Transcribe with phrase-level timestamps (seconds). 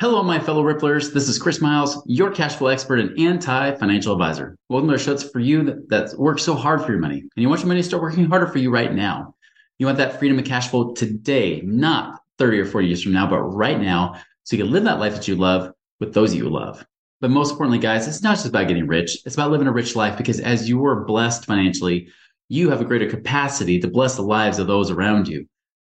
[0.00, 1.12] Hello, my fellow Ripplers.
[1.12, 4.56] This is Chris Miles, your cash flow expert and anti financial advisor.
[4.70, 5.14] Welcome to our show.
[5.18, 7.18] For you that, that works so hard for your money.
[7.18, 9.34] And you want your money to start working harder for you right now.
[9.78, 13.28] You want that freedom of cash flow today, not 30 or 40 years from now,
[13.28, 16.48] but right now, so you can live that life that you love with those you
[16.48, 16.82] love.
[17.20, 19.96] But most importantly, guys, it's not just about getting rich, it's about living a rich
[19.96, 22.08] life because as you are blessed financially,
[22.48, 25.44] you have a greater capacity to bless the lives of those around you.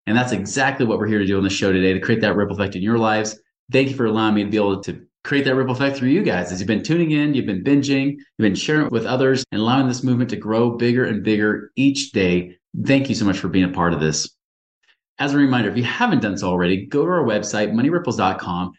[0.06, 2.36] And that's exactly what we're here to do on the show today to create that
[2.36, 3.38] ripple effect in your lives
[3.70, 6.22] thank you for allowing me to be able to create that ripple effect through you
[6.22, 9.44] guys as you've been tuning in, you've been binging, you've been sharing it with others
[9.52, 12.56] and allowing this movement to grow bigger and bigger each day.
[12.84, 14.34] Thank you so much for being a part of this.
[15.18, 18.72] As a reminder, if you haven't done so already, go to our website, moneyripples.com,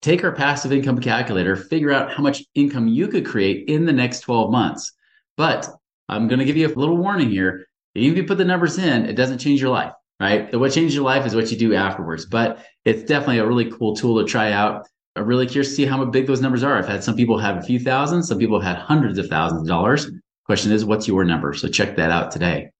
[0.00, 3.92] take our passive income calculator, figure out how much income you could create in the
[3.92, 4.92] next 12 months.
[5.36, 5.68] But
[6.08, 7.66] I'm going to give you a little warning here.
[7.94, 9.92] Even if you put the numbers in, it doesn't change your life
[10.22, 10.54] right?
[10.56, 12.26] What changes your life is what you do afterwards.
[12.26, 14.86] But it's definitely a really cool tool to try out.
[15.14, 16.78] I'm really curious to see how big those numbers are.
[16.78, 19.62] I've had some people have a few thousand, some people have had hundreds of thousands
[19.62, 20.10] of dollars.
[20.46, 21.52] Question is, what's your number?
[21.52, 22.70] So check that out today.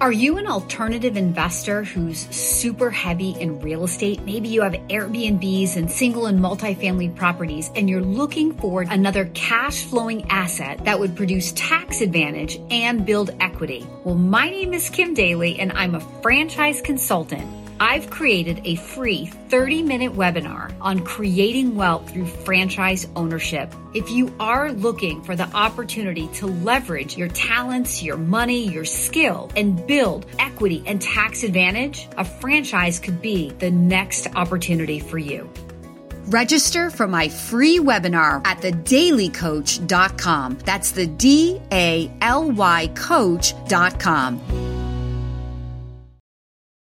[0.00, 4.22] Are you an alternative investor who's super heavy in real estate?
[4.22, 9.84] Maybe you have Airbnbs and single and multifamily properties, and you're looking for another cash
[9.84, 13.86] flowing asset that would produce tax advantage and build equity.
[14.04, 19.24] Well, my name is Kim Daly, and I'm a franchise consultant I've created a free
[19.24, 23.74] 30 minute webinar on creating wealth through franchise ownership.
[23.94, 29.50] If you are looking for the opportunity to leverage your talents, your money, your skill,
[29.56, 35.48] and build equity and tax advantage, a franchise could be the next opportunity for you.
[36.26, 40.58] Register for my free webinar at thedalycoach.com.
[40.66, 44.79] That's the D A L Y coach.com.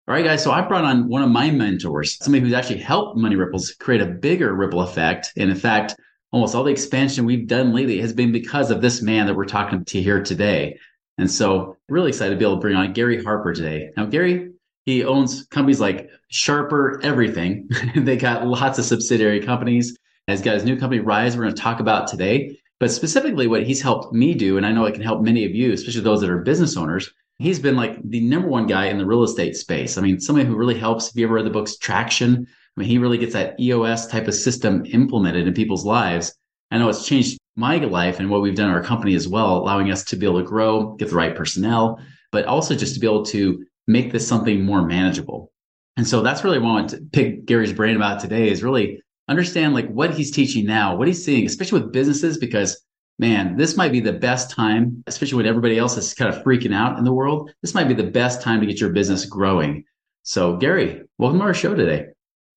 [0.08, 0.44] All right, guys.
[0.44, 4.00] So I brought on one of my mentors, somebody who's actually helped Money Ripples create
[4.00, 5.32] a bigger ripple effect.
[5.36, 5.96] And in fact,
[6.30, 9.46] almost all the expansion we've done lately has been because of this man that we're
[9.46, 10.78] talking to here today.
[11.18, 13.90] And so really excited to be able to bring on Gary Harper today.
[13.96, 14.52] Now, Gary,
[14.84, 17.68] he owns companies like Sharper Everything.
[17.96, 19.98] they got lots of subsidiary companies.
[20.28, 22.60] He's got his new company, Rise, we're going to talk about today.
[22.78, 25.52] But specifically, what he's helped me do, and I know it can help many of
[25.52, 28.98] you, especially those that are business owners, he's been like the number one guy in
[28.98, 29.98] the real estate space.
[29.98, 31.10] I mean, somebody who really helps.
[31.10, 34.28] If you ever read the books Traction, I mean, he really gets that EOS type
[34.28, 36.34] of system implemented in people's lives.
[36.70, 39.90] I know it's changed my life and what we've done our company as well, allowing
[39.90, 42.00] us to be able to grow, get the right personnel,
[42.32, 45.52] but also just to be able to make this something more manageable.
[45.96, 49.00] And so that's really what I want to pick Gary's brain about today is really
[49.28, 52.84] understand like what he's teaching now, what he's seeing, especially with businesses, because
[53.18, 56.74] man, this might be the best time, especially when everybody else is kind of freaking
[56.74, 57.50] out in the world.
[57.62, 59.84] This might be the best time to get your business growing.
[60.22, 62.08] So, Gary, welcome to our show today.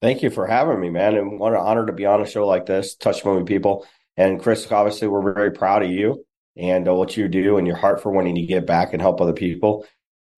[0.02, 1.16] Thank you for having me, man.
[1.16, 3.86] And what an honor to be on a show like this, touch moving people.
[4.18, 6.26] And Chris, obviously, we're very proud of you
[6.58, 9.22] and uh, what you do and your heart for wanting to give back and help
[9.22, 9.86] other people.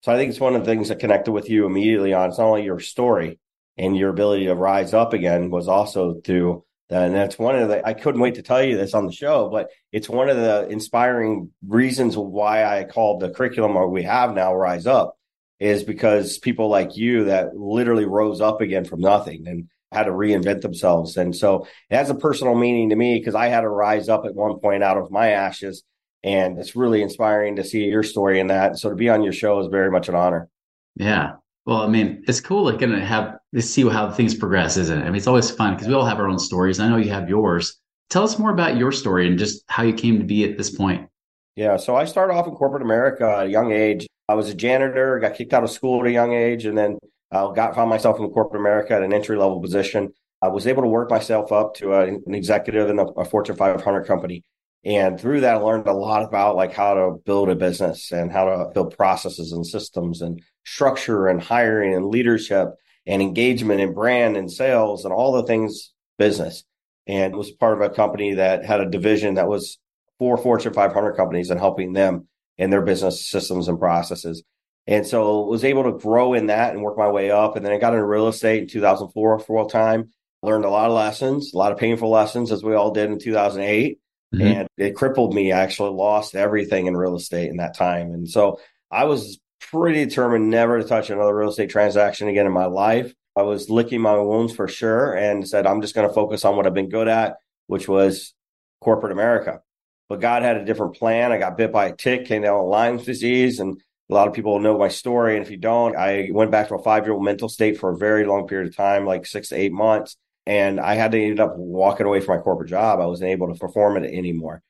[0.03, 2.29] So I think it's one of the things that connected with you immediately on.
[2.29, 3.39] It's not only your story
[3.77, 7.85] and your ability to rise up again was also through and that's one of the,
[7.87, 10.67] I couldn't wait to tell you this on the show, but it's one of the
[10.67, 15.15] inspiring reasons why I called the curriculum or we have now Rise Up
[15.59, 20.11] is because people like you that literally rose up again from nothing and had to
[20.11, 21.17] reinvent themselves.
[21.17, 24.25] And so it has a personal meaning to me because I had to rise up
[24.25, 25.83] at one point out of my ashes.
[26.23, 28.77] And it's really inspiring to see your story in that.
[28.79, 30.49] So to be on your show is very much an honor.
[30.95, 31.33] Yeah.
[31.65, 35.01] Well, I mean, it's cool like gonna have to see how things progress, isn't it?
[35.01, 36.79] I mean, it's always fun because we all have our own stories.
[36.79, 37.79] I know you have yours.
[38.09, 40.69] Tell us more about your story and just how you came to be at this
[40.69, 41.07] point.
[41.55, 44.07] Yeah, so I started off in corporate America at a young age.
[44.27, 46.97] I was a janitor, got kicked out of school at a young age, and then
[47.31, 50.13] I got found myself in corporate America at an entry level position.
[50.41, 53.55] I was able to work myself up to a, an executive in a, a Fortune
[53.55, 54.43] 500 company.
[54.83, 58.31] And through that, I learned a lot about like how to build a business and
[58.31, 62.69] how to build processes and systems and structure and hiring and leadership
[63.05, 66.63] and engagement and brand and sales and all the things business.
[67.07, 69.77] And was part of a company that had a division that was
[70.17, 74.43] for Fortune 500 companies and helping them in their business systems and processes.
[74.87, 77.55] And so was able to grow in that and work my way up.
[77.55, 80.11] And then I got into real estate in 2004 for a time
[80.43, 83.19] learned a lot of lessons, a lot of painful lessons, as we all did in
[83.19, 83.99] 2008.
[84.33, 84.47] Mm-hmm.
[84.47, 85.51] And it crippled me.
[85.51, 88.13] I actually lost everything in real estate in that time.
[88.13, 92.51] And so I was pretty determined never to touch another real estate transaction again in
[92.51, 93.13] my life.
[93.35, 96.55] I was licking my wounds for sure and said, I'm just going to focus on
[96.55, 97.37] what I've been good at,
[97.67, 98.33] which was
[98.81, 99.61] corporate America.
[100.09, 101.31] But God had a different plan.
[101.31, 104.33] I got bit by a tick, came down with Lyme's disease, and a lot of
[104.33, 105.37] people know my story.
[105.37, 107.91] And if you don't, I went back to a five year old mental state for
[107.91, 110.17] a very long period of time, like six to eight months.
[110.45, 112.99] And I had to end up walking away from my corporate job.
[112.99, 114.61] I wasn't able to perform it anymore.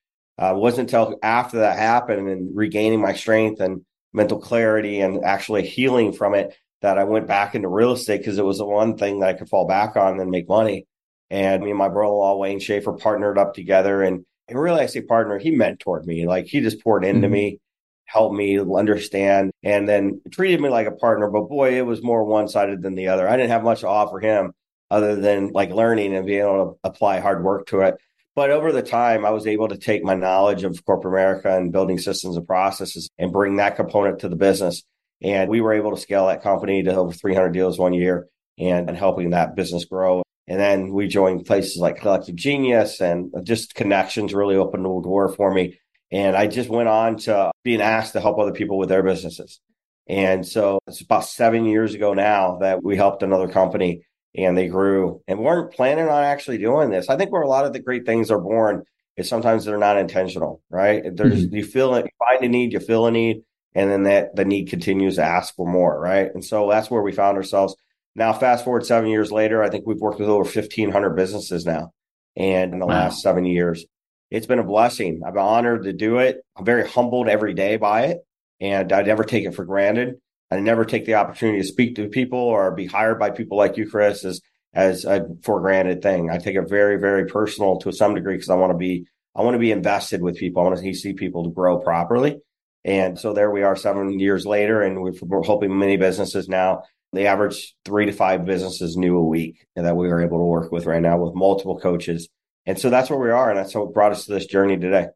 [0.41, 5.23] Uh, it wasn't until after that happened and regaining my strength and mental clarity and
[5.23, 8.65] actually healing from it that I went back into real estate because it was the
[8.65, 10.87] one thing that I could fall back on and make money.
[11.29, 15.01] And me and my brother-in-law Wayne Schaefer partnered up together, and, and really I say
[15.01, 17.33] partner, he mentored me, like he just poured into mm-hmm.
[17.33, 17.59] me,
[18.03, 21.29] helped me understand, and then treated me like a partner.
[21.29, 23.29] But boy, it was more one-sided than the other.
[23.29, 24.51] I didn't have much to offer him
[24.91, 27.95] other than like learning and being able to apply hard work to it.
[28.35, 31.71] But over the time, I was able to take my knowledge of corporate America and
[31.71, 34.83] building systems and processes and bring that component to the business.
[35.23, 38.27] And we were able to scale that company to over 300 deals one year
[38.59, 40.23] and, and helping that business grow.
[40.47, 45.29] And then we joined places like Collective Genius and just connections really opened the door
[45.29, 45.79] for me.
[46.11, 49.61] And I just went on to being asked to help other people with their businesses.
[50.07, 54.03] And so it's about seven years ago now that we helped another company
[54.35, 57.09] and they grew and weren't planning on actually doing this.
[57.09, 58.83] I think where a lot of the great things are born
[59.17, 61.03] is sometimes they're not intentional, right?
[61.13, 61.55] There's mm-hmm.
[61.55, 63.43] you feel it, you find a need, you feel a need,
[63.75, 66.33] and then that the need continues to ask for more, right?
[66.33, 67.75] And so that's where we found ourselves.
[68.15, 71.93] Now, fast forward seven years later, I think we've worked with over 1,500 businesses now,
[72.35, 72.93] and in the wow.
[72.93, 73.85] last seven years,
[74.29, 75.21] it's been a blessing.
[75.25, 76.41] I've been honored to do it.
[76.55, 78.19] I'm very humbled every day by it,
[78.59, 80.15] and I never take it for granted.
[80.51, 83.77] I never take the opportunity to speak to people or be hired by people like
[83.77, 84.41] you, Chris, as
[84.73, 86.29] as a for granted thing.
[86.29, 89.05] I take it very, very personal to some degree because I want to be
[89.35, 90.61] I want to be invested with people.
[90.61, 92.39] I want to see people to grow properly.
[92.83, 96.83] And so there we are seven years later, and we're helping many businesses now.
[97.13, 100.71] They average three to five businesses new a week that we are able to work
[100.71, 102.27] with right now with multiple coaches.
[102.65, 103.49] And so that's where we are.
[103.49, 105.07] And that's what brought us to this journey today.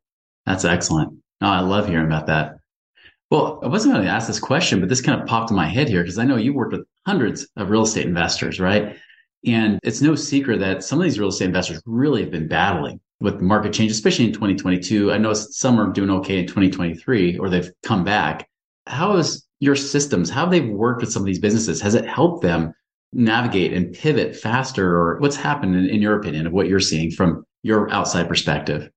[0.45, 1.17] That's excellent.
[1.41, 2.57] Oh, I love hearing about that.
[3.31, 5.67] Well, I wasn't going to ask this question, but this kind of popped in my
[5.67, 8.95] head here because I know you worked with hundreds of real estate investors, right?
[9.45, 12.99] And it's no secret that some of these real estate investors really have been battling
[13.19, 15.11] with market change, especially in 2022.
[15.11, 18.47] I know some are doing okay in 2023 or they've come back.
[18.87, 21.81] How is your systems, how they've they worked with some of these businesses?
[21.81, 22.73] Has it helped them
[23.13, 24.95] navigate and pivot faster?
[24.95, 28.89] Or what's happened in, in your opinion of what you're seeing from your outside perspective?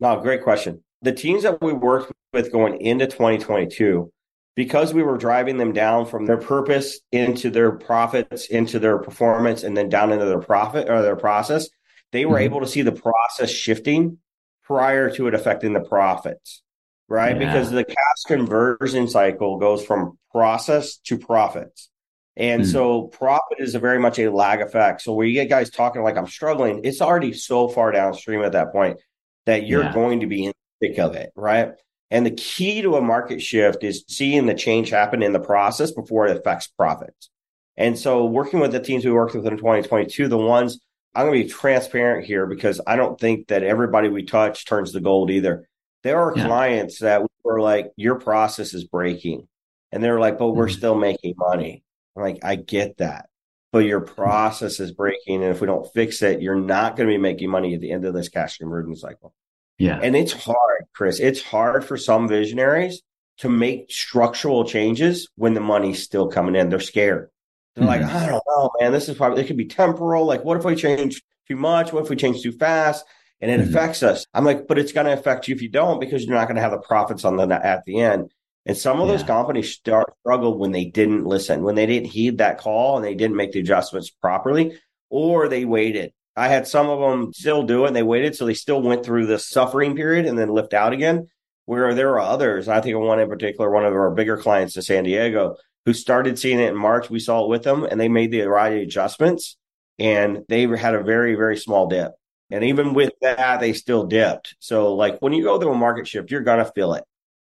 [0.00, 0.82] No, great question.
[1.02, 4.12] The teams that we worked with going into 2022,
[4.54, 9.62] because we were driving them down from their purpose into their profits, into their performance,
[9.62, 11.68] and then down into their profit or their process,
[12.12, 12.44] they were mm-hmm.
[12.44, 14.18] able to see the process shifting
[14.64, 16.62] prior to it affecting the profits,
[17.08, 17.40] right?
[17.40, 17.46] Yeah.
[17.46, 21.88] Because the cash conversion cycle goes from process to profits.
[22.36, 22.70] And mm.
[22.70, 25.00] so profit is a very much a lag effect.
[25.00, 28.52] So where you get guys talking like I'm struggling, it's already so far downstream at
[28.52, 28.98] that point
[29.46, 29.94] that you're yeah.
[29.94, 31.70] going to be in the thick of it, right?
[32.10, 35.90] And the key to a market shift is seeing the change happen in the process
[35.90, 37.30] before it affects profits.
[37.76, 40.78] And so working with the teams we worked with in 2022, the ones
[41.14, 44.92] I'm going to be transparent here because I don't think that everybody we touch turns
[44.92, 45.66] to gold either.
[46.02, 46.46] There are yeah.
[46.46, 49.48] clients that were like, your process is breaking.
[49.92, 50.76] And they're like, but we're mm-hmm.
[50.76, 51.82] still making money.
[52.14, 53.30] I'm like, I get that.
[53.72, 54.14] But your mm-hmm.
[54.14, 55.42] process is breaking.
[55.42, 57.92] And if we don't fix it, you're not going to be making money at the
[57.92, 59.34] end of this cash conversion cycle.
[59.78, 60.00] Yeah.
[60.02, 61.20] And it's hard, Chris.
[61.20, 63.02] It's hard for some visionaries
[63.38, 66.70] to make structural changes when the money's still coming in.
[66.70, 67.28] They're scared.
[67.74, 68.02] They're mm-hmm.
[68.02, 68.92] like, I don't know, man.
[68.92, 70.24] This is probably, it could be temporal.
[70.24, 71.92] Like, what if we change too much?
[71.92, 73.04] What if we change too fast?
[73.42, 73.68] And it mm-hmm.
[73.68, 74.26] affects us.
[74.32, 76.56] I'm like, but it's going to affect you if you don't because you're not going
[76.56, 78.32] to have the profits on the at the end.
[78.64, 79.16] And some of yeah.
[79.16, 83.04] those companies start struggled when they didn't listen, when they didn't heed that call and
[83.04, 84.78] they didn't make the adjustments properly,
[85.10, 86.12] or they waited.
[86.36, 88.36] I had some of them still do it and they waited.
[88.36, 91.28] So they still went through the suffering period and then lift out again.
[91.64, 94.76] Where there are others, I think of one in particular, one of our bigger clients
[94.76, 97.10] in San Diego, who started seeing it in March.
[97.10, 99.56] We saw it with them and they made the right adjustments
[99.98, 102.12] and they had a very, very small dip.
[102.50, 104.54] And even with that, they still dipped.
[104.60, 107.02] So, like when you go through a market shift, you're going to feel it.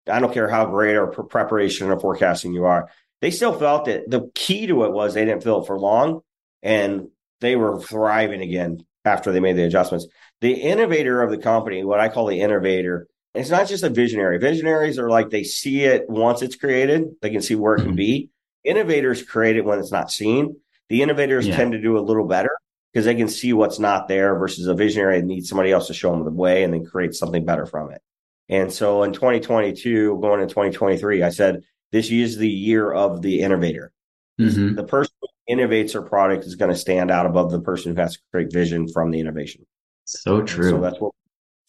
[0.09, 2.91] I don't care how great or preparation or forecasting you are.
[3.21, 4.11] They still felt it.
[4.11, 6.23] The key to it was they didn't feel it for long
[6.63, 7.09] and
[7.41, 10.07] they were thriving again after they made the adjustments.
[10.41, 14.39] The innovator of the company, what I call the innovator, it's not just a visionary.
[14.39, 17.89] Visionaries are like they see it once it's created, they can see where it can
[17.89, 17.97] mm-hmm.
[17.97, 18.31] be.
[18.65, 20.57] Innovators create it when it's not seen.
[20.89, 21.57] The innovators yeah.
[21.57, 22.51] tend to do a little better
[22.93, 25.95] because they can see what's not there versus a visionary that needs somebody else to
[25.95, 28.01] show them the way and then create something better from it.
[28.49, 33.41] And so in 2022, going into 2023, I said, this is the year of the
[33.41, 33.93] innovator.
[34.41, 34.75] Mm-hmm.
[34.75, 38.01] The person who innovates their product is going to stand out above the person who
[38.01, 39.65] has to create vision from the innovation.
[40.05, 40.71] So true.
[40.71, 41.13] so that's what.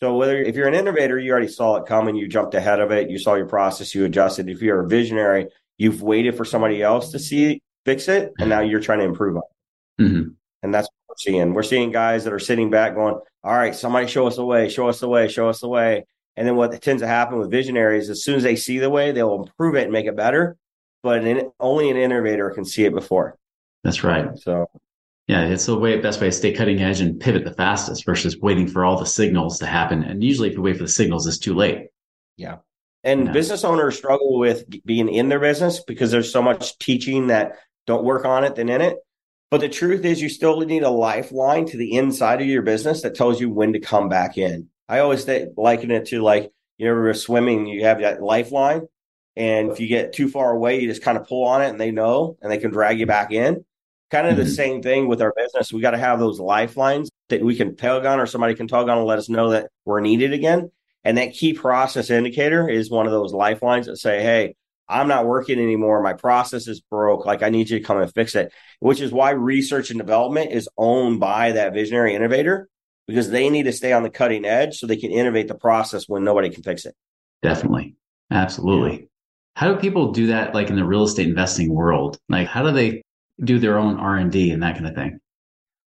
[0.01, 2.91] So whether if you're an innovator, you already saw it coming, you jumped ahead of
[2.91, 4.47] it, you saw your process, you adjusted.
[4.47, 8.61] If you're a visionary, you've waited for somebody else to see fix it, and now
[8.61, 9.43] you're trying to improve on
[9.97, 10.03] it.
[10.03, 10.29] Mm-hmm.
[10.63, 11.53] And that's what we're seeing.
[11.53, 14.69] We're seeing guys that are sitting back going, "All right, somebody show us the way,
[14.69, 16.05] show us the way, show us the way."
[16.37, 19.11] And then what tends to happen with visionaries, as soon as they see the way,
[19.11, 20.55] they'll improve it and make it better.
[21.03, 23.38] But an, only an innovator can see it before.
[23.83, 24.37] That's right.
[24.37, 24.67] So,
[25.27, 28.37] yeah, it's the way best way to stay cutting edge and pivot the fastest versus
[28.39, 30.03] waiting for all the signals to happen.
[30.03, 31.87] And usually, if you wait for the signals, it's too late.
[32.35, 32.57] Yeah.
[33.03, 33.31] And yeah.
[33.31, 37.53] business owners struggle with being in their business because there's so much teaching that
[37.87, 38.97] don't work on it than in it.
[39.51, 43.01] But the truth is, you still need a lifeline to the inside of your business
[43.01, 44.69] that tells you when to come back in.
[44.87, 48.87] I always think, liken it to like you know, swimming, you have that lifeline,
[49.35, 51.79] and if you get too far away, you just kind of pull on it, and
[51.79, 53.65] they know, and they can drag you back in.
[54.11, 54.43] Kind of mm-hmm.
[54.43, 55.71] the same thing with our business.
[55.71, 58.89] We got to have those lifelines that we can tug on, or somebody can tug
[58.89, 60.71] on and let us know that we're needed again.
[61.03, 64.55] And that key process indicator is one of those lifelines that say, "Hey,
[64.87, 66.01] I'm not working anymore.
[66.01, 67.25] My process is broke.
[67.25, 70.51] Like I need you to come and fix it." Which is why research and development
[70.51, 72.67] is owned by that visionary innovator
[73.07, 76.07] because they need to stay on the cutting edge so they can innovate the process
[76.07, 76.95] when nobody can fix it.
[77.41, 77.95] Definitely.
[78.31, 78.99] Absolutely.
[78.99, 79.05] Yeah.
[79.55, 82.19] How do people do that like in the real estate investing world?
[82.29, 83.01] Like how do they
[83.43, 85.19] do their own R&D and that kind of thing?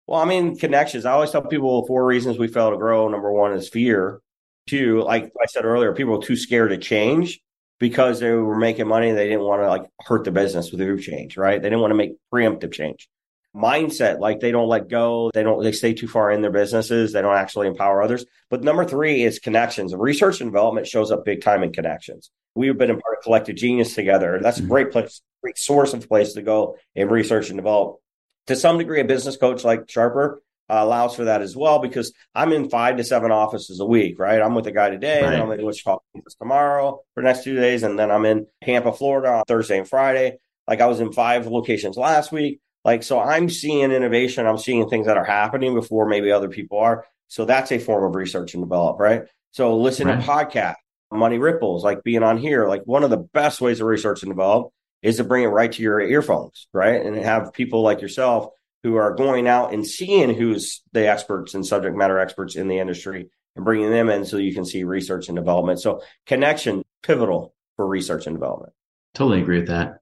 [0.06, 1.04] Well, I mean, connections.
[1.04, 3.08] I always tell people four reasons we fail to grow.
[3.08, 4.20] Number one is fear.
[4.68, 7.40] Two, like I said earlier, people are too scared to change
[7.78, 9.12] because they were making money.
[9.12, 11.60] They didn't want to like hurt the business with their change, right?
[11.60, 13.08] They didn't want to make preemptive change
[13.56, 17.12] mindset like they don't let go they don't they stay too far in their businesses
[17.12, 18.24] they don't actually empower others.
[18.50, 19.94] But number three is connections.
[19.94, 22.30] Research and development shows up big time in connections.
[22.54, 24.38] We've been a part of collective genius together.
[24.42, 24.70] That's a mm-hmm.
[24.70, 28.00] great place great source of place to go in research and develop.
[28.48, 32.12] To some degree a business coach like sharper uh, allows for that as well because
[32.34, 34.42] i'm in five to seven offices a week right?
[34.42, 35.34] I'm with a guy today right.
[35.34, 35.98] and i'm in wichita
[36.40, 39.88] tomorrow for the next two days and then i'm in tampa florida on thursday and
[39.88, 40.38] friday.
[40.66, 44.46] Like i was in five locations last week like, so I'm seeing innovation.
[44.46, 47.04] I'm seeing things that are happening before maybe other people are.
[47.26, 49.24] So that's a form of research and develop, right?
[49.50, 50.20] So listen right.
[50.20, 50.76] to podcast,
[51.10, 52.68] money ripples, like being on here.
[52.68, 55.72] Like one of the best ways to research and develop is to bring it right
[55.72, 57.04] to your earphones, right?
[57.04, 58.52] And have people like yourself
[58.84, 62.78] who are going out and seeing who's the experts and subject matter experts in the
[62.78, 65.80] industry and bringing them in so you can see research and development.
[65.80, 68.74] So connection pivotal for research and development.
[69.12, 69.98] Totally agree with that.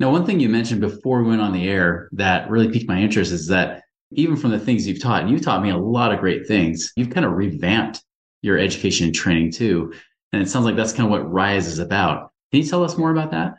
[0.00, 3.00] Now, one thing you mentioned before we went on the air that really piqued my
[3.00, 6.12] interest is that even from the things you've taught, and you've taught me a lot
[6.12, 8.02] of great things, you've kind of revamped
[8.42, 9.92] your education and training too.
[10.32, 12.30] And it sounds like that's kind of what RISE is about.
[12.52, 13.54] Can you tell us more about that?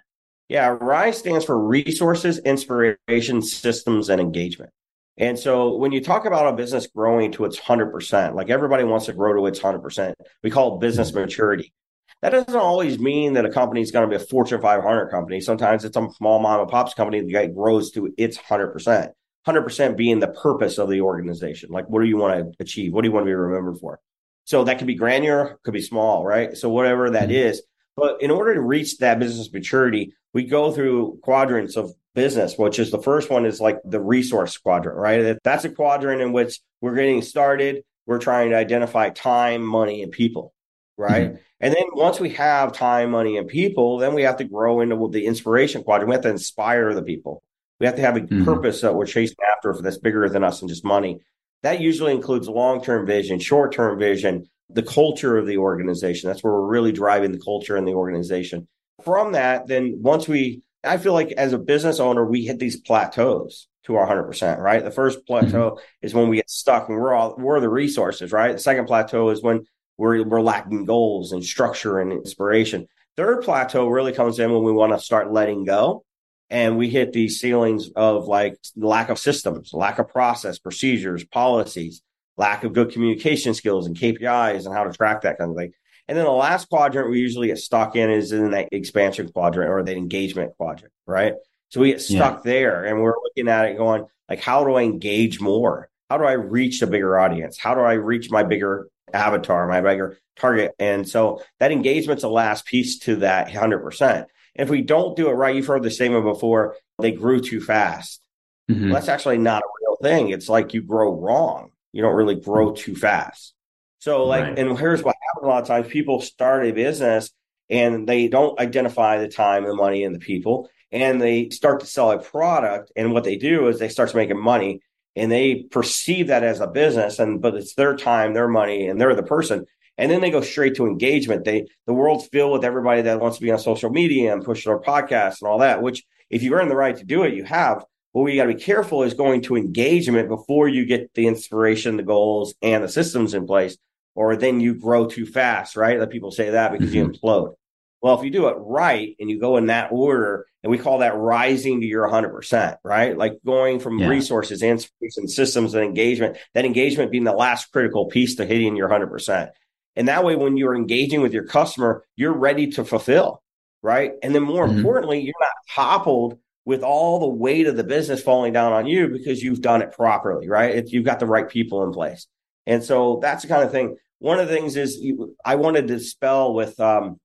[0.48, 4.72] Yeah, RISE stands for Resources, Inspiration, Systems, and Engagement.
[5.18, 9.08] And so when you talk about a business growing to its 100%, like everybody wants
[9.08, 11.74] to grow to its 100%, we call it business maturity.
[12.22, 15.40] That doesn't always mean that a company is going to be a Fortune 500 company.
[15.40, 19.12] Sometimes it's a small mom and pops company that grows to its 100%.
[19.48, 21.70] 100% being the purpose of the organization.
[21.72, 22.94] Like, what do you want to achieve?
[22.94, 24.02] What do you want to be remembered for?
[24.44, 26.58] So that could be granular, could be small, right?
[26.58, 27.48] So whatever that mm-hmm.
[27.48, 27.64] is.
[27.96, 32.80] But in order to reach that business maturity, we go through quadrants of business, which
[32.80, 35.38] is the first one is like the resource quadrant, right?
[35.44, 37.84] That's a quadrant in which we're getting started.
[38.06, 40.54] We're trying to identify time, money, and people
[41.00, 41.30] right?
[41.30, 41.42] Mm-hmm.
[41.62, 45.10] And then once we have time, money, and people, then we have to grow into
[45.10, 46.10] the inspiration quadrant.
[46.10, 47.42] We have to inspire the people.
[47.80, 48.46] We have to have a mm-hmm.
[48.46, 51.20] purpose that we're chasing after that's bigger than us and just money.
[51.64, 56.30] That usually includes long term vision, short term vision, the culture of the organization.
[56.30, 58.68] That's where we're really driving the culture in the organization.
[59.04, 62.80] From that, then once we, I feel like as a business owner, we hit these
[62.80, 64.84] plateaus to our 100%, right?
[64.84, 66.06] The first plateau mm-hmm.
[66.06, 68.54] is when we get stuck and we're all, we're the resources, right?
[68.54, 69.66] The second plateau is when
[70.00, 72.88] we're, we're lacking goals and structure and inspiration.
[73.18, 76.06] Third plateau really comes in when we want to start letting go
[76.50, 82.02] and we hit these ceilings of like lack of systems, lack of process, procedures, policies,
[82.38, 85.74] lack of good communication skills and KPIs and how to track that kind of thing.
[86.08, 89.70] And then the last quadrant we usually get stuck in is in that expansion quadrant
[89.70, 91.34] or the engagement quadrant, right?
[91.68, 92.52] So we get stuck yeah.
[92.52, 95.90] there and we're looking at it going like, how do I engage more?
[96.10, 97.58] How do I reach a bigger audience?
[97.58, 100.74] How do I reach my bigger avatar, my bigger target.
[100.80, 104.26] And so that engagement's the last piece to that 100%.
[104.56, 108.22] If we don't do it right, you've heard the statement before, they grew too fast.
[108.70, 108.86] Mm-hmm.
[108.86, 110.30] Well, that's actually not a real thing.
[110.30, 111.72] It's like you grow wrong.
[111.94, 113.54] You don't really grow too fast.
[114.00, 114.60] So, like, Right.
[114.60, 117.32] and here's what happens a lot of times people start a business
[117.70, 121.86] and they don't identify the time, the money, and the people, and they start to
[121.86, 122.92] sell a product.
[122.96, 124.82] And what they do is they start making money
[125.16, 129.00] and they perceive that as a business, and but it's their time, their money, and
[129.00, 129.66] they're the person.
[129.98, 131.44] And then they go straight to engagement.
[131.44, 134.66] They the world's filled with everybody that wants to be on social media and push
[134.66, 137.44] their podcasts and all that, which if you earn the right to do it, you
[137.44, 137.84] have.
[138.14, 141.28] But what you got to be careful is going to engagement before you get the
[141.28, 143.78] inspiration, the goals, and the systems in place,
[144.16, 146.00] or then you grow too fast, right?
[146.00, 147.26] Let people say that because you mm-hmm.
[147.26, 147.54] implode.
[148.02, 151.00] Well, if you do it right and you go in that order, and we call
[151.00, 153.18] that rising to your 100%, right?
[153.18, 154.08] Like going from Yeah.
[154.08, 158.88] resources, inspiration, systems, and engagement, that engagement being the last critical piece to hitting your
[158.88, 159.52] 100%.
[159.96, 163.42] And that way, when you're engaging with your customer, you're ready to fulfill,
[163.82, 164.12] right?
[164.22, 164.70] And then more Mhm.
[164.70, 169.08] importantly, you're not toppled with all the weight of the business falling down on you
[169.08, 170.76] because you've done it properly, right?
[170.76, 172.28] If you've got the right people in place.
[172.68, 173.98] And so that's the kind of thing.
[174.20, 177.18] One of the things is you, I wanted to spell with um,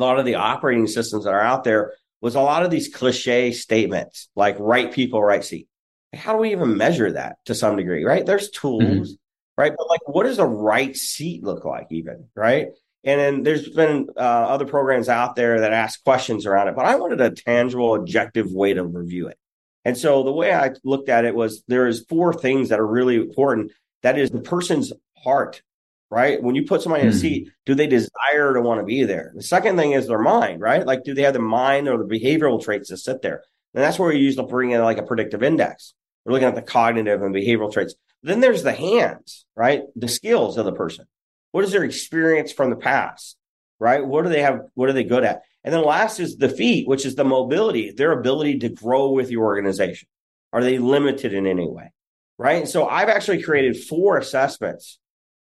[0.00, 2.88] a lot of the operating systems that are out there was a lot of these
[2.88, 5.68] cliche statements like right people, right seat.
[6.14, 8.24] How do we even measure that to some degree, right?
[8.24, 9.16] There's tools,
[9.56, 9.72] right?
[9.76, 12.68] But like, what does a right seat look like, even, right?
[13.04, 16.86] And then there's been uh, other programs out there that ask questions around it, but
[16.86, 19.38] I wanted a tangible, objective way to review it.
[19.84, 22.86] And so the way I looked at it was there is four things that are
[22.86, 23.72] really important.
[24.02, 25.62] That is the person's heart,
[26.10, 26.42] right?
[26.42, 27.20] When you put somebody in a Mhm.
[27.20, 29.32] seat, do they desire to want to be there?
[29.34, 30.86] The second thing is their mind, right?
[30.86, 33.42] Like, do they have the mind or the behavioral traits to sit there?
[33.74, 35.94] And that's where we usually bring in like a predictive index.
[36.24, 37.94] We're looking at the cognitive and behavioral traits.
[38.22, 39.82] Then there's the hands, right?
[39.96, 41.06] The skills of the person.
[41.52, 43.36] What is their experience from the past,
[43.78, 44.04] right?
[44.04, 44.60] What do they have?
[44.74, 45.42] What are they good at?
[45.64, 49.30] And then last is the feet, which is the mobility, their ability to grow with
[49.30, 50.08] your organization.
[50.52, 51.92] Are they limited in any way?
[52.38, 52.66] Right.
[52.66, 54.98] So I've actually created four assessments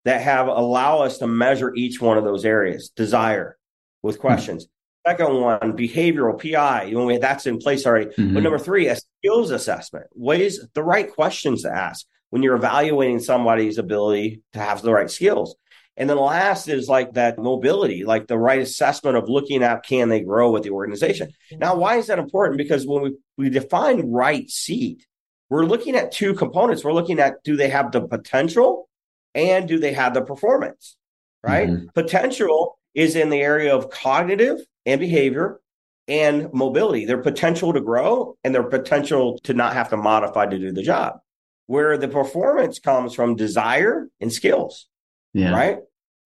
[0.07, 2.89] that have allow us to measure each one of those areas.
[2.89, 3.57] Desire
[4.01, 4.67] with questions.
[5.05, 6.83] Second one, behavioral PI.
[6.83, 8.11] You know, that's in place already.
[8.11, 8.33] Mhm.
[8.33, 10.05] But number three, a skills assessment.
[10.15, 15.09] Ways the right questions to ask when you're evaluating somebody's ability to have the right
[15.09, 15.55] skills.
[15.97, 20.09] And then last is like that mobility, like the right assessment of looking at can
[20.09, 21.31] they grow with the organization.
[21.51, 22.57] Now, why is that important?
[22.57, 25.05] Because when we, we define right seat,
[25.49, 26.83] we're looking at two components.
[26.83, 28.87] We're looking at do they have the potential
[29.35, 30.95] and do they have the performance,
[31.43, 31.69] right?
[31.69, 31.93] Mhm.
[31.93, 35.59] Potential is in the area of cognitive and behavior
[36.07, 40.57] and mobility, their potential to grow and their potential to not have to modify to
[40.57, 41.19] do the job.
[41.67, 44.87] Where the performance comes from desire and skills
[45.33, 45.51] Yeah.
[45.53, 45.79] right?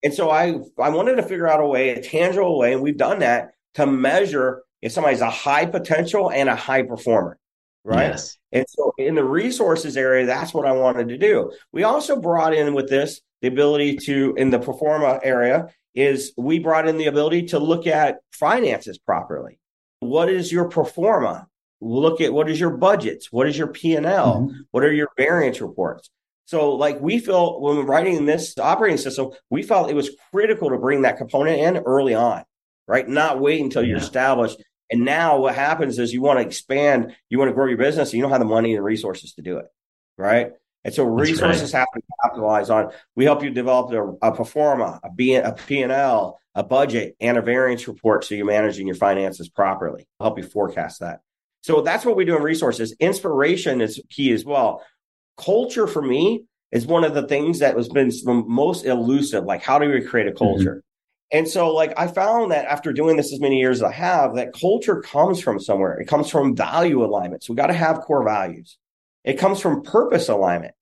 [0.03, 2.97] And so I I wanted to figure out a way, a tangible way, and we've
[2.97, 7.37] done that to measure if somebody's a high potential and a high performer,
[7.83, 8.09] right?
[8.09, 8.37] Yes.
[8.51, 11.51] And so in the resources area, that's what I wanted to do.
[11.71, 16.59] We also brought in with this the ability to in the performa area is we
[16.59, 19.59] brought in the ability to look at finances properly.
[19.99, 21.47] What is your performa?
[21.81, 23.31] Look at what is your budgets?
[23.31, 24.03] What is your P&L?
[24.05, 24.53] Mhm.
[24.71, 26.09] What are your variance reports?
[26.45, 30.77] So, like, we felt when writing this operating system, we felt it was critical to
[30.77, 32.43] bring that component in early on,
[32.87, 33.07] right?
[33.07, 34.61] Not wait until you're established.
[34.91, 38.09] And now what happens is you want to expand, you want to grow your business,
[38.09, 39.65] and you don't have the money and resources to do it,
[40.17, 40.51] right?
[40.83, 42.91] And so That's resources have to capitalize on.
[43.15, 47.41] We help you develop a, a performa, a, B, a P&L, a budget, and a
[47.41, 50.07] variance report so you're managing your finances properly.
[50.19, 51.21] I'll help you forecast that.
[51.61, 52.95] So that's what we do in resources.
[52.99, 54.83] Inspiration is key as well
[55.37, 59.43] culture for me is one of the things that has been most elusive.
[59.43, 60.37] Like, how do we create a mm-hmm.
[60.37, 60.83] culture?
[61.31, 64.35] And so, like, I found that after doing this as many years as I have,
[64.35, 65.97] that culture comes from somewhere.
[65.97, 67.43] It comes from value alignment.
[67.43, 68.77] So we got to have core values.
[69.23, 70.73] It comes from purpose alignment.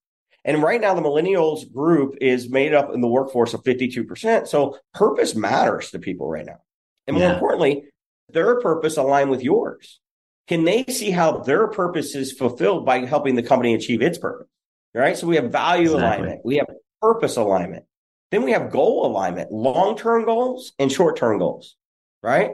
[0.44, 4.48] And right now, the millennials group is made up in the workforce of 52%.
[4.48, 6.58] So purpose matters to people right now.
[7.06, 7.34] And more Yeah.
[7.34, 7.84] importantly,
[8.32, 10.00] their purpose align with yours.
[10.48, 14.48] Can they see how their purpose is fulfilled by helping the company achieve its purpose?
[14.94, 15.16] Right.
[15.16, 16.04] So we have value Exactly.
[16.04, 16.40] alignment.
[16.44, 16.66] We have
[17.00, 17.84] purpose alignment.
[18.30, 21.76] Then we have goal alignment, long-term goals and short-term goals.
[22.22, 22.52] Right.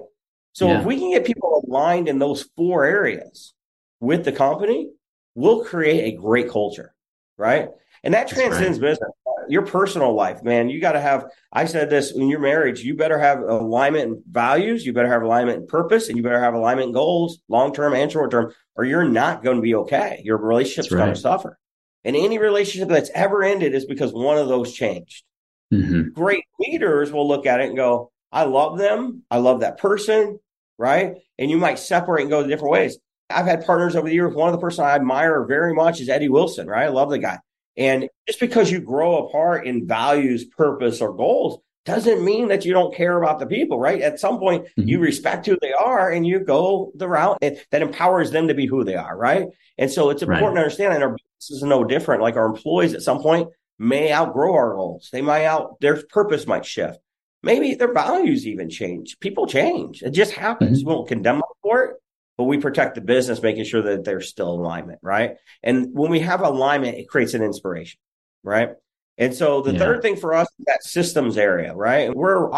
[0.52, 0.80] So Yeah.
[0.80, 3.52] if we can get people aligned in those four areas
[4.00, 4.90] with the company,
[5.34, 6.94] we'll create a great culture.
[7.36, 7.68] Right.
[8.02, 9.10] And that That's transcends business.
[9.48, 11.26] Your personal life, man, you got to have.
[11.52, 15.22] I said this in your marriage, you better have alignment in values, you better have
[15.22, 18.52] alignment in purpose, and you better have alignment in goals, long term and short term,
[18.74, 20.20] or you're not going to be okay.
[20.24, 21.58] Your relationship's That's going to suffer.
[22.02, 25.22] And any relationship that's ever ended is because one of those changed
[25.72, 26.12] Mhm.
[26.12, 29.22] great leaders will look at it and go, I love them.
[29.30, 30.38] I love that person.
[30.78, 31.14] Right.
[31.38, 32.98] And you might separate and go different ways.
[33.30, 34.34] I've had partners over the years.
[34.34, 36.84] One of the person I admire very much is Eddie Wilson, right?
[36.84, 37.38] I love the guy.
[37.76, 42.72] And just because you grow apart in values, purpose, or goals doesn't mean that you
[42.72, 44.00] don't care about the people, right?
[44.00, 44.88] At some point, mm-hmm.
[44.88, 48.66] you respect who they are and you go the route that empowers them to be
[48.66, 49.46] who they are, right?
[49.78, 50.54] And so it's important right.
[50.54, 52.22] to understand that our business is no different.
[52.22, 55.08] Like our employees at some point may outgrow our goals.
[55.12, 56.98] They might out, their purpose might shift.
[57.42, 59.18] Maybe their values even change.
[59.20, 60.02] People change.
[60.02, 60.80] It just happens.
[60.80, 60.88] Mm-hmm.
[60.88, 61.96] We won't condemn them for it,
[62.36, 65.36] but we protect the business, making sure that there's still alignment, right?
[65.62, 68.00] And when we have alignment, it creates an inspiration,
[68.42, 68.70] right?
[69.18, 69.78] And so the yeah.
[69.78, 72.14] third thing for us is that systems area, right?
[72.14, 72.50] We're.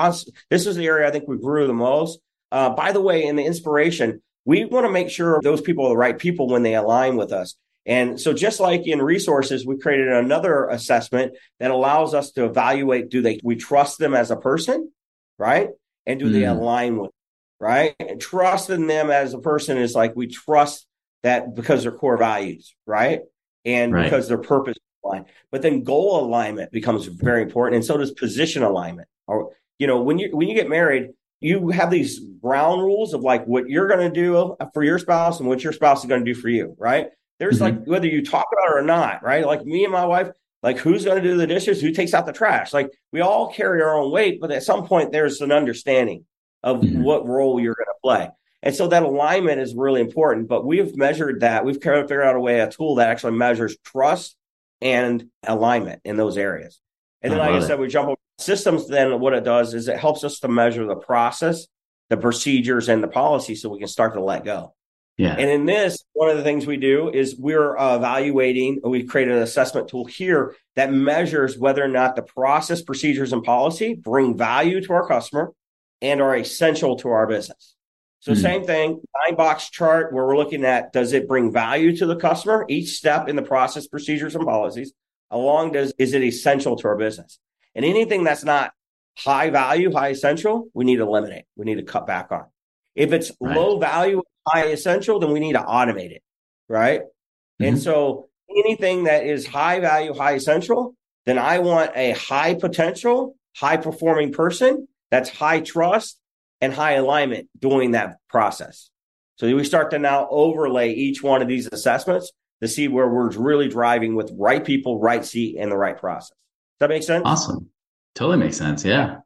[0.50, 2.20] This is the area I think we grew the most.
[2.50, 5.90] Uh, by the way, in the inspiration, we want to make sure those people are
[5.90, 7.56] the right people when they align with us.
[7.88, 13.08] And so just like in resources, we created another assessment that allows us to evaluate,
[13.08, 14.92] do they, we trust them as a person,
[15.38, 15.70] right?
[16.04, 16.32] And do mm.
[16.32, 17.10] they align with,
[17.58, 17.94] right?
[17.98, 20.86] And trusting them as a person is like, we trust
[21.22, 23.20] that because their core values, right?
[23.64, 24.04] And right.
[24.04, 25.24] because their purpose line.
[25.50, 27.76] But then goal alignment becomes very important.
[27.76, 29.08] And so does position alignment.
[29.26, 31.08] Or, you know, when you, when you get married,
[31.40, 35.40] you have these ground rules of like what you're going to do for your spouse
[35.40, 37.06] and what your spouse is going to do for you, right?
[37.38, 37.78] There's mm-hmm.
[37.78, 39.46] like whether you talk about it or not, right?
[39.46, 40.28] Like me and my wife,
[40.62, 42.72] like who's going to do the dishes, who takes out the trash.
[42.72, 46.24] Like we all carry our own weight, but at some point there's an understanding
[46.62, 47.02] of mm-hmm.
[47.02, 48.30] what role you're going to play.
[48.62, 50.48] And so that alignment is really important.
[50.48, 51.64] But we've measured that.
[51.64, 54.36] We've kind of figured out a way, a tool that actually measures trust
[54.80, 56.80] and alignment in those areas.
[57.22, 58.88] And then, I like I said, we jump over systems.
[58.88, 61.66] Then what it does is it helps us to measure the process,
[62.10, 64.74] the procedures, and the policy, so we can start to let go.
[65.18, 65.34] Yeah.
[65.34, 69.34] And in this, one of the things we do is we're uh, evaluating, we created
[69.34, 74.36] an assessment tool here that measures whether or not the process, procedures, and policy bring
[74.36, 75.52] value to our customer
[76.00, 77.74] and are essential to our business.
[78.20, 81.96] So mm same thing, nine box chart where we're looking at does it bring value
[81.96, 82.64] to the customer?
[82.68, 84.92] Each step in the process, procedures, and policies.
[85.30, 87.38] Along does is it essential to our business?
[87.74, 88.72] And anything that's not
[89.16, 91.44] high value, high essential, we need to eliminate.
[91.56, 92.46] We need to cut back on.
[92.94, 93.56] If it's right.
[93.56, 96.22] low value, high essential, then we need to automate it.
[96.68, 97.00] Right.
[97.00, 97.64] Mm-hmm.
[97.64, 100.94] And so anything that is high value, high essential,
[101.26, 106.18] then I want a high potential, high performing person that's high trust
[106.60, 108.90] and high alignment doing that process.
[109.36, 113.30] So we start to now overlay each one of these assessments to see where we're
[113.30, 116.30] really driving with right people, right seat, and the right process.
[116.30, 117.22] Does that make sense?
[117.24, 117.70] Awesome.
[118.14, 118.84] Totally makes sense.
[118.84, 119.18] Yeah.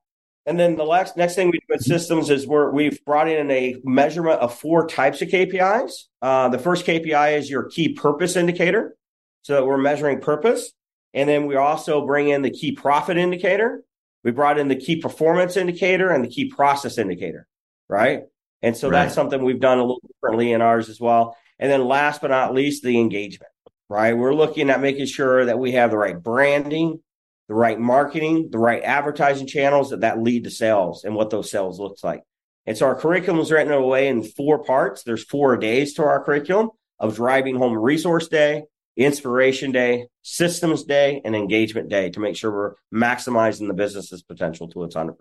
[0.45, 3.51] And then the next next thing we do with systems is we're, we've brought in
[3.51, 5.93] a measurement of four types of KPIs.
[6.21, 8.97] Uh, the first KPI is your key purpose indicator,
[9.43, 10.73] so that we're measuring purpose.
[11.15, 13.85] And then we also bring in the key profit indicator.
[14.25, 17.47] We brought in the key performance indicator and the key process indicator,
[17.89, 18.23] right?
[18.63, 19.05] And so right.
[19.05, 21.37] that's something we've done a little differently in ours as well.
[21.59, 23.51] And then last but not least, the engagement,
[23.89, 24.17] right?
[24.17, 27.01] We're looking at making sure that we have the right branding,
[27.49, 31.51] the right marketing, the right advertising channels that, that lead to sales and what those
[31.51, 32.23] sales looks like.
[32.67, 35.03] And so our curriculum is written away in four parts.
[35.03, 38.65] There's four days to our curriculum of driving home resource day,
[38.97, 44.69] inspiration day, systems day, and engagement day to make sure we're maximizing the business's potential
[44.69, 45.15] to its 100%.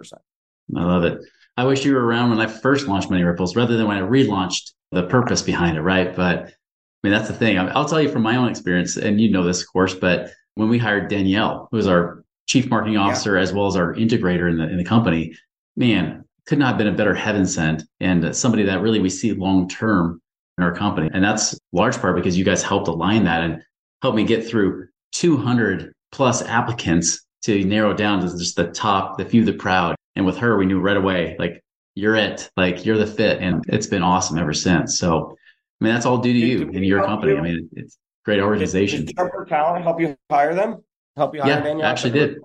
[0.76, 1.20] I love it.
[1.58, 4.08] I wish you were around when I first launched Money Ripples rather than when I
[4.08, 6.16] relaunched the purpose behind it, right?
[6.16, 7.58] But I mean, that's the thing.
[7.58, 10.70] I'll tell you from my own experience, and you know this, of course, but when
[10.70, 13.42] we hired Danielle, who was our chief marketing officer yeah.
[13.42, 15.36] as well as our integrator in the in the company,
[15.76, 19.34] man, could not have been a better heaven sent and somebody that really we see
[19.34, 20.22] long term
[20.58, 21.10] in our company.
[21.14, 23.64] And that's large part because you guys helped align that and
[24.02, 29.26] helped me get through 200 plus applicants to narrow down to just the top, the
[29.26, 29.96] few, the proud.
[30.16, 31.64] And with her, we knew right away, like,
[31.96, 33.42] you're it, like, you're the fit.
[33.42, 35.00] And it's been awesome ever since.
[35.00, 35.36] So,
[35.80, 37.34] I mean, that's all due to you and your company.
[37.34, 37.38] You?
[37.40, 39.06] I mean, it's great organization.
[39.06, 40.84] Did, did Talent help you hire them?
[41.16, 41.88] Help you hire yeah, Danielle?
[41.88, 42.38] actually did.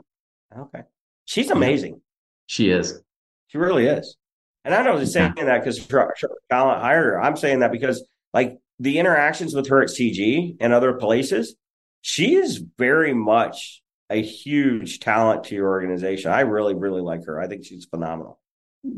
[0.56, 0.82] Okay.
[1.24, 2.00] She's amazing.
[2.46, 3.00] She is.
[3.48, 4.16] She really is.
[4.64, 7.20] And I don't just saying that because talent hired her.
[7.20, 11.56] I'm saying that because like the interactions with her at CG and other places,
[12.00, 16.30] she is very much a huge talent to your organization.
[16.30, 17.40] I really, really like her.
[17.40, 18.40] I think she's phenomenal.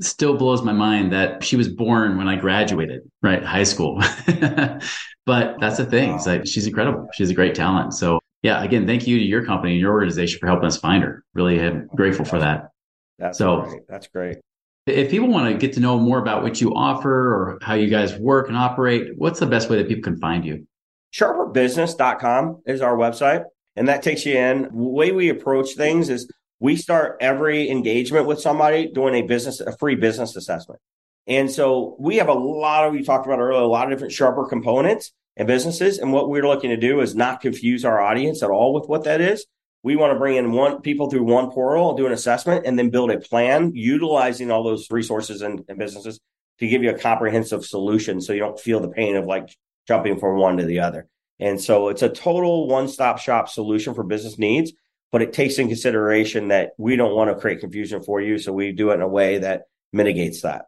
[0.00, 3.42] Still blows my mind that she was born when I graduated, right?
[3.42, 4.00] High school.
[5.26, 6.12] but that's the thing.
[6.12, 6.22] Wow.
[6.26, 7.08] Like, she's incredible.
[7.14, 7.94] She's a great talent.
[7.94, 11.02] So yeah, again, thank you to your company and your organization for helping us find
[11.02, 11.24] her.
[11.34, 12.68] Really am grateful for that.
[13.18, 13.82] That's so great.
[13.88, 14.38] that's great.
[14.86, 17.90] If people want to get to know more about what you offer or how you
[17.90, 20.66] guys work and operate, what's the best way that people can find you?
[21.14, 23.44] Sharperbusiness.com is our website.
[23.76, 24.62] And that takes you in.
[24.62, 29.60] The way we approach things is we start every engagement with somebody doing a business,
[29.60, 30.80] a free business assessment.
[31.26, 34.14] And so we have a lot of, we talked about earlier, a lot of different
[34.14, 35.98] sharper components and businesses.
[35.98, 39.04] And what we're looking to do is not confuse our audience at all with what
[39.04, 39.46] that is.
[39.82, 42.90] We want to bring in one people through one portal, do an assessment, and then
[42.90, 46.18] build a plan utilizing all those resources and, and businesses
[46.58, 49.54] to give you a comprehensive solution so you don't feel the pain of like
[49.86, 51.06] jumping from one to the other.
[51.38, 54.72] And so it's a total one stop shop solution for business needs,
[55.10, 58.38] but it takes in consideration that we don't want to create confusion for you.
[58.38, 60.66] So we do it in a way that mitigates that.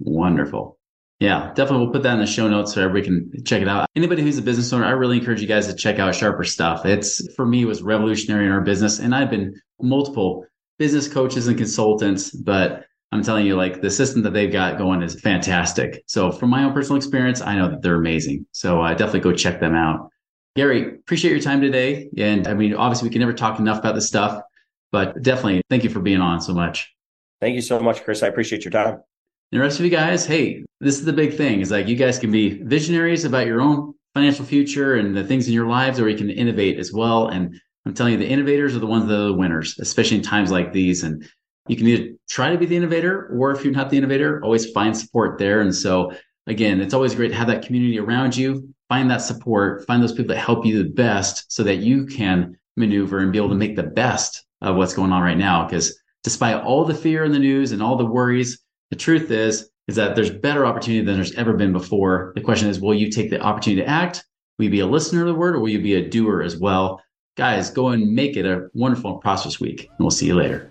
[0.00, 0.78] Wonderful.
[1.20, 1.84] Yeah, definitely.
[1.84, 3.88] We'll put that in the show notes so everybody can check it out.
[3.94, 6.84] Anybody who's a business owner, I really encourage you guys to check out Sharper Stuff.
[6.84, 10.44] It's for me was revolutionary in our business, and I've been multiple
[10.80, 15.02] business coaches and consultants, but I'm telling you, like the system that they've got going
[15.02, 16.02] is fantastic.
[16.06, 18.46] So from my own personal experience, I know that they're amazing.
[18.50, 20.08] So uh, definitely go check them out.
[20.54, 22.10] Gary, appreciate your time today.
[22.16, 24.42] And I mean, obviously, we can never talk enough about this stuff,
[24.90, 26.92] but definitely thank you for being on so much.
[27.40, 28.22] Thank you so much, Chris.
[28.22, 28.94] I appreciate your time.
[28.94, 31.96] And the rest of you guys, hey, this is the big thing is like you
[31.96, 35.98] guys can be visionaries about your own financial future and the things in your lives,
[35.98, 37.28] or you can innovate as well.
[37.28, 40.22] And I'm telling you, the innovators are the ones that are the winners, especially in
[40.22, 41.02] times like these.
[41.02, 41.26] And
[41.66, 44.70] you can either try to be the innovator, or if you're not the innovator, always
[44.72, 45.60] find support there.
[45.60, 46.12] And so,
[46.46, 50.12] again, it's always great to have that community around you find that support, find those
[50.12, 53.54] people that help you the best so that you can maneuver and be able to
[53.54, 55.64] make the best of what's going on right now.
[55.64, 59.70] Because despite all the fear in the news and all the worries, the truth is,
[59.88, 62.32] is that there's better opportunity than there's ever been before.
[62.34, 64.24] The question is, will you take the opportunity to act?
[64.58, 66.58] Will you be a listener to the word or will you be a doer as
[66.58, 67.02] well?
[67.38, 69.84] Guys, go and make it a wonderful and prosperous week.
[69.88, 70.70] And we'll see you later.